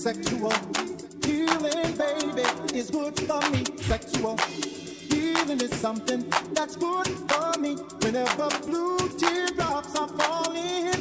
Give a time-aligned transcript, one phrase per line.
[0.00, 0.50] Sexual
[1.26, 3.62] healing, baby, is good for me.
[3.82, 6.24] Sexual healing is something
[6.54, 7.74] that's good for me.
[8.00, 10.94] Whenever blue teardrops are falling,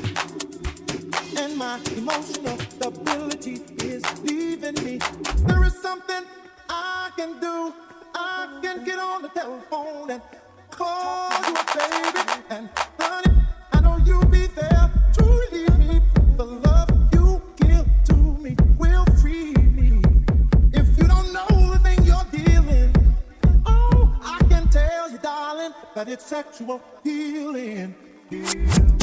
[1.38, 5.00] and my emotional stability is leaving me,
[5.48, 6.26] there is something
[6.68, 7.74] I can do.
[8.14, 10.22] I can get on the telephone and
[10.72, 12.70] call you, baby, and
[13.00, 14.69] honey, I know you'll be there
[26.30, 27.96] sexual healing.
[28.30, 28.99] Get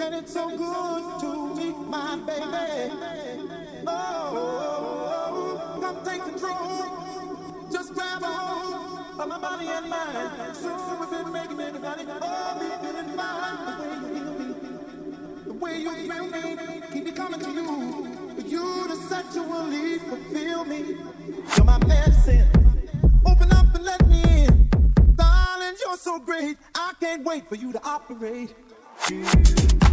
[0.00, 2.94] and it's so good to me, my baby.
[3.86, 7.68] Oh, come take control.
[7.70, 10.56] Just grab a hold of my body and mind.
[10.56, 11.74] So we've been making it.
[12.22, 13.58] Oh, be feeling fine.
[15.44, 18.08] The way you heal me, the way you feel me, keep me coming to you.
[18.34, 20.96] For you to sexually fulfill me.
[21.56, 22.48] You're my medicine.
[23.26, 24.70] Open up and let me in.
[25.14, 26.56] Darling, you're so great.
[26.74, 28.54] I can't wait for you to operate.
[29.12, 29.89] Ooh.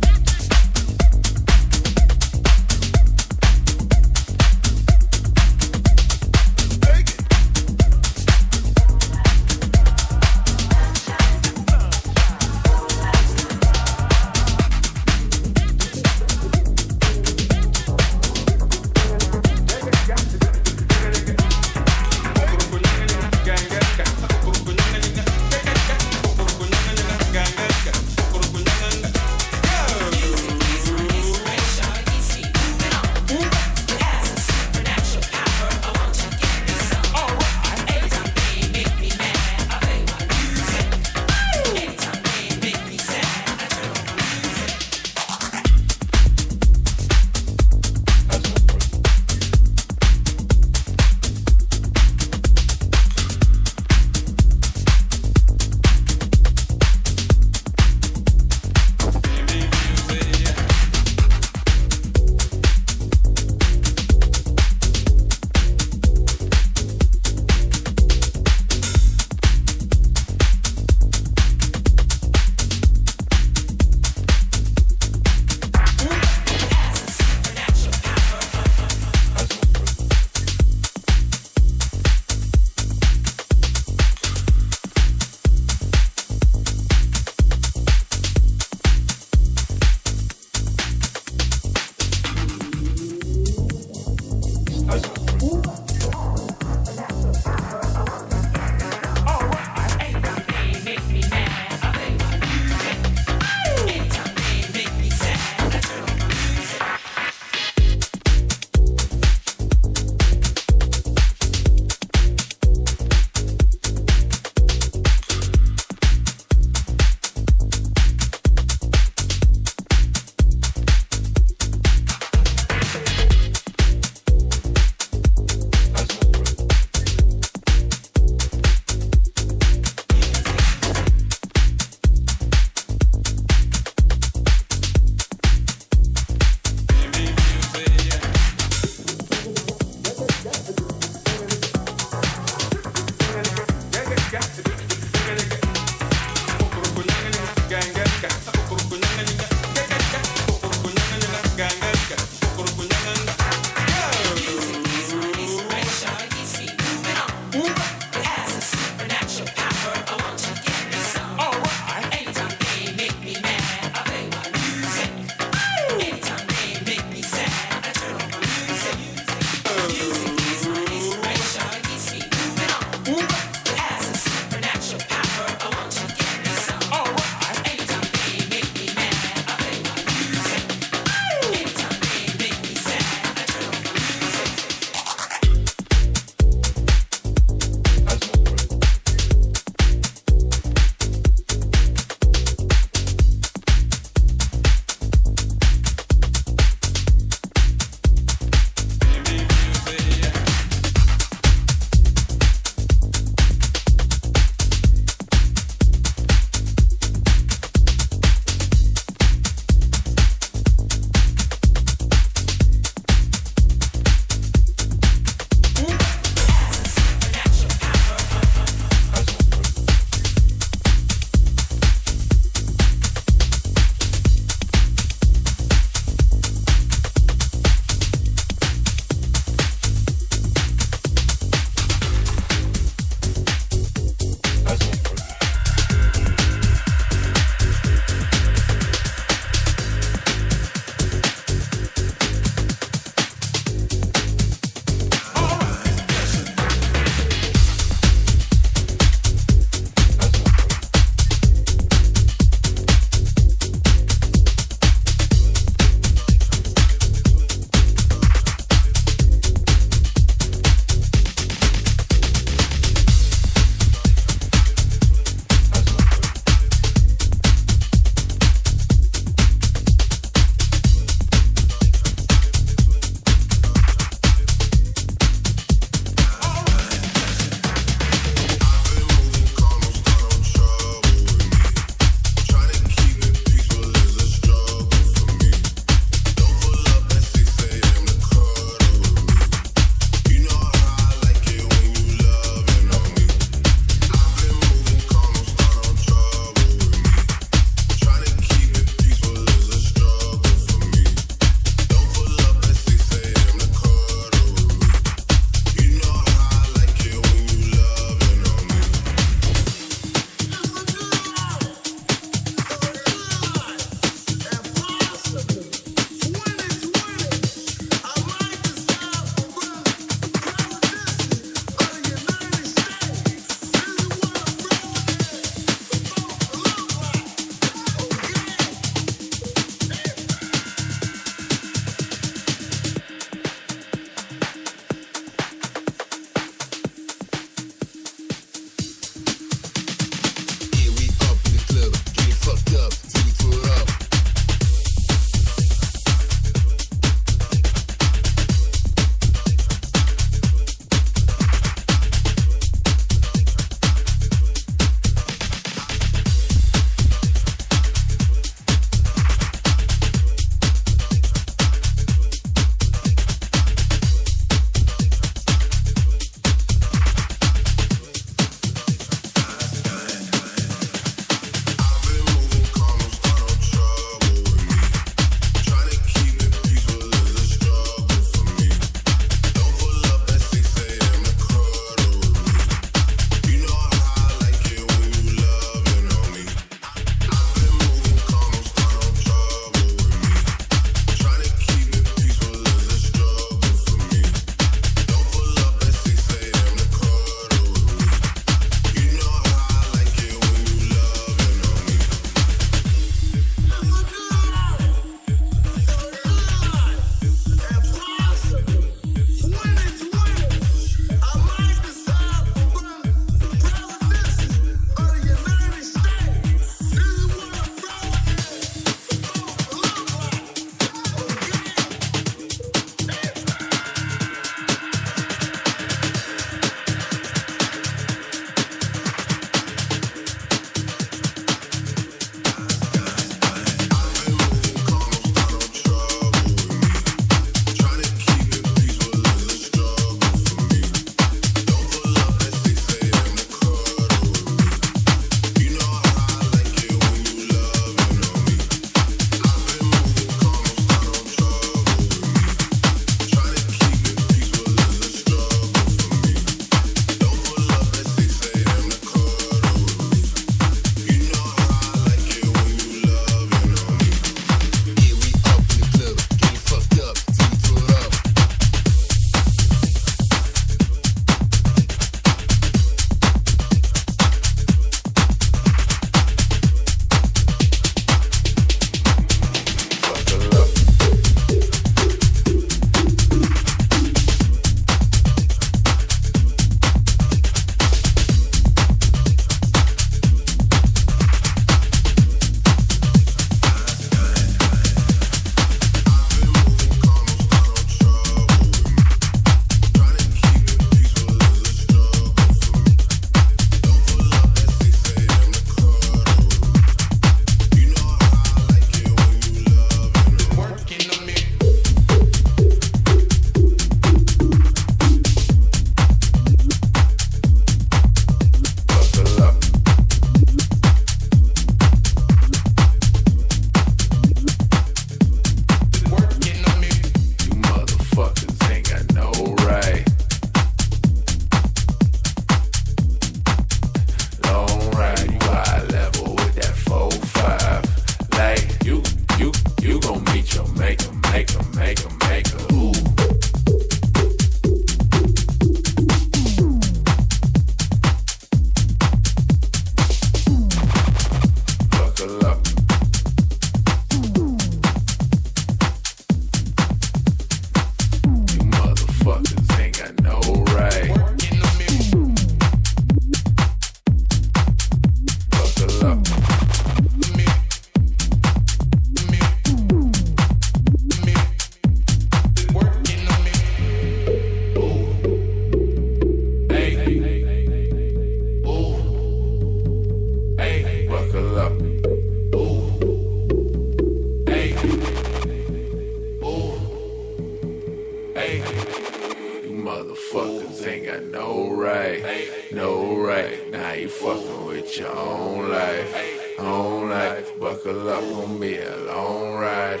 [590.28, 592.22] fucking thing got no right,
[592.70, 593.70] no right.
[593.70, 597.58] Now you fucking with your own life, own life.
[597.58, 600.00] Buckle up on me, a long ride,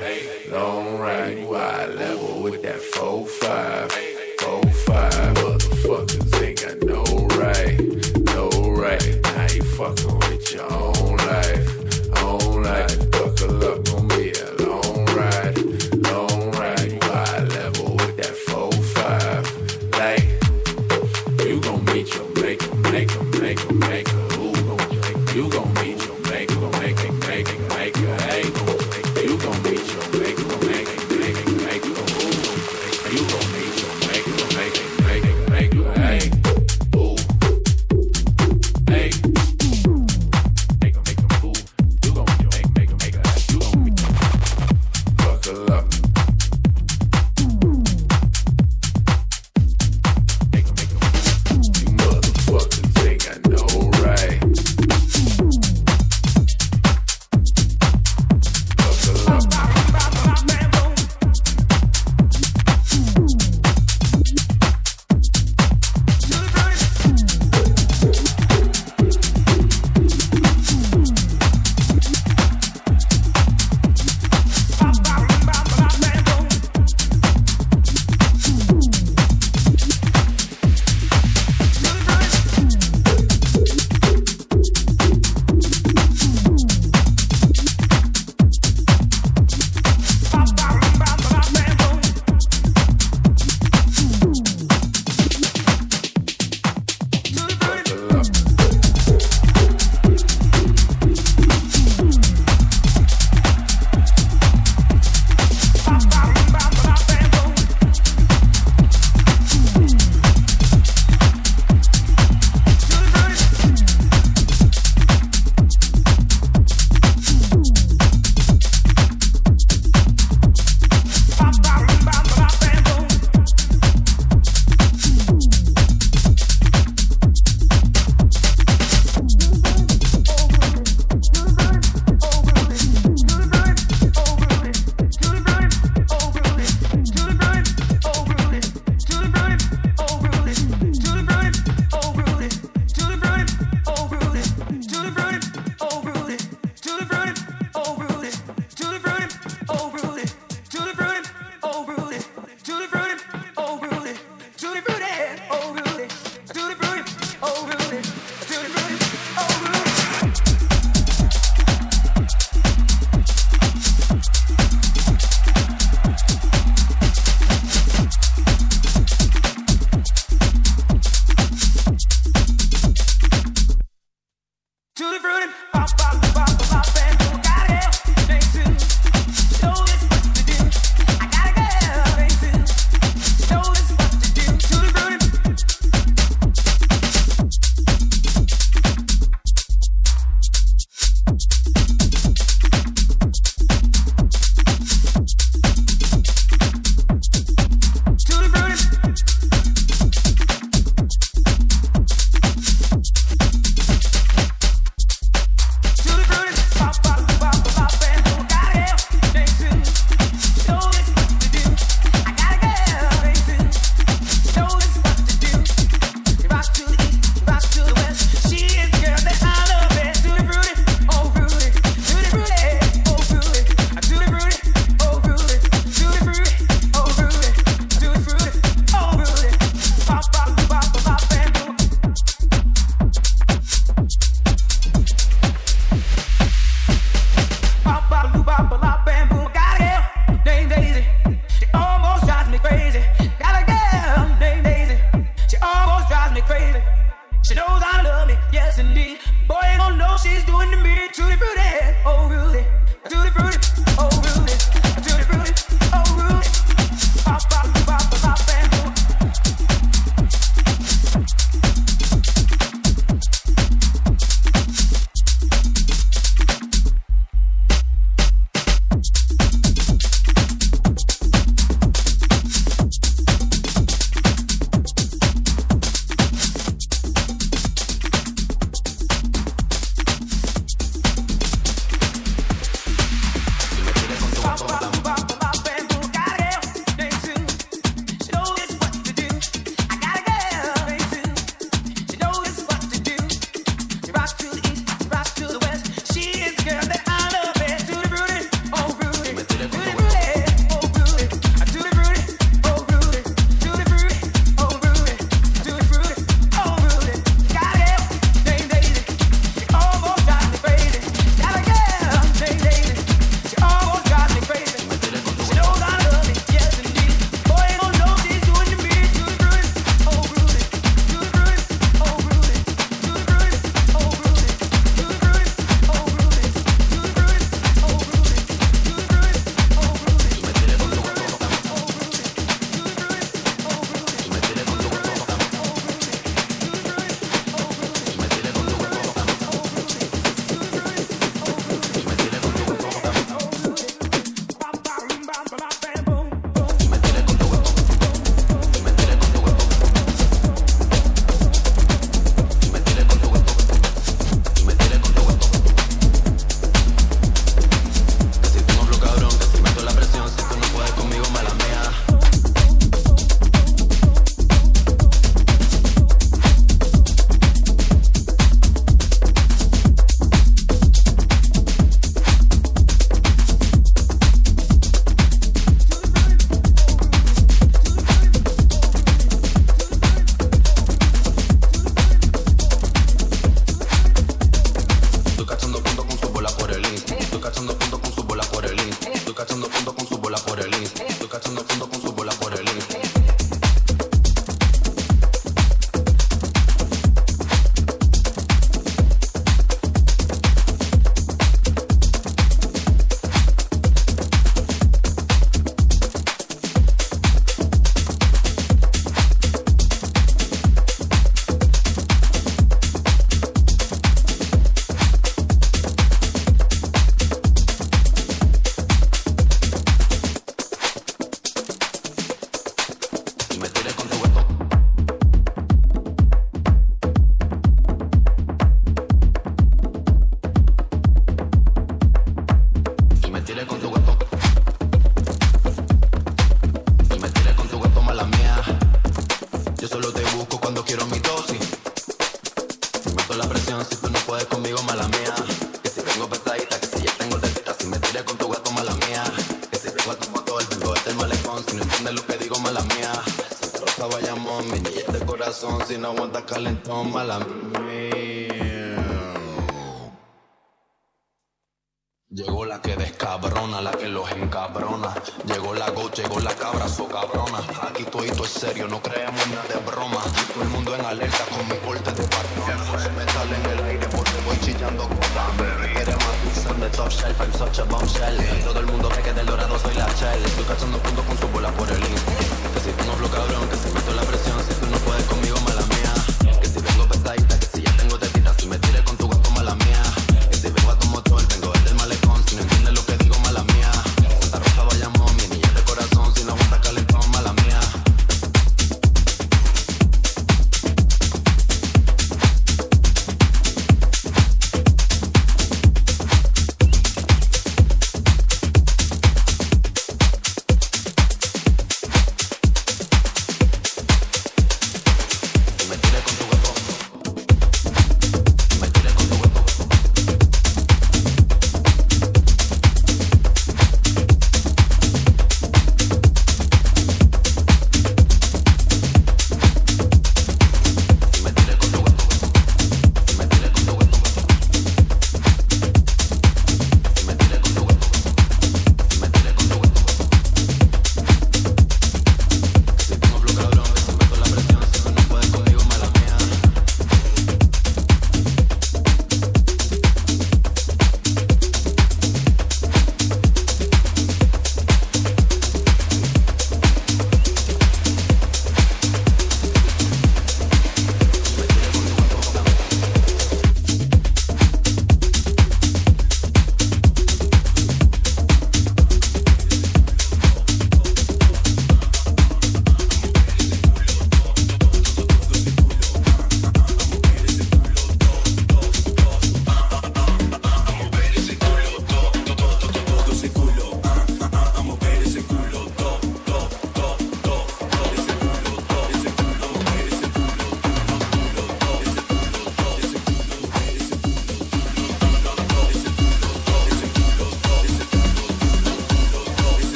[0.50, 1.48] long ride.
[1.48, 3.90] Wide level with that four five,
[4.38, 6.17] four five, motherfucker.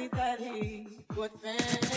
[0.00, 1.89] everybody would think.